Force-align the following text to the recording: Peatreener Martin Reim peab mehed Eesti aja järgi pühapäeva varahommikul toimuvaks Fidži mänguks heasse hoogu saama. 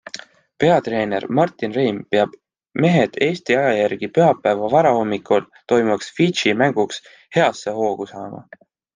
Peatreener 0.61 1.25
Martin 1.39 1.73
Reim 1.73 1.97
peab 2.13 2.31
mehed 2.85 3.19
Eesti 3.25 3.57
aja 3.57 3.75
järgi 3.79 4.09
pühapäeva 4.15 4.69
varahommikul 4.75 5.45
toimuvaks 5.73 6.09
Fidži 6.21 6.55
mänguks 6.63 6.99
heasse 7.39 7.75
hoogu 7.81 8.09
saama. 8.13 8.41